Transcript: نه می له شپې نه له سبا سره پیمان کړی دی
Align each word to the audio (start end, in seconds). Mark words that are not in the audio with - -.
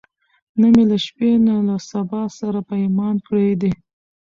نه 0.59 0.67
می 0.73 0.83
له 0.89 0.97
شپې 1.05 1.29
نه 1.45 1.55
له 1.67 1.75
سبا 1.91 2.21
سره 2.39 2.59
پیمان 2.69 3.15
کړی 3.27 3.51
دی 3.61 3.71